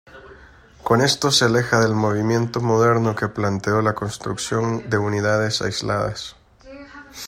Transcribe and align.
Con 0.81 1.01
esto 1.03 1.29
se 1.29 1.45
aleja 1.45 1.79
del 1.79 1.93
movimiento 1.93 2.59
moderno 2.59 3.15
que 3.15 3.27
planteó 3.27 3.83
la 3.83 3.93
construcción 3.93 4.89
de 4.89 4.97
unidades 4.97 5.61
aisladas. 5.61 6.35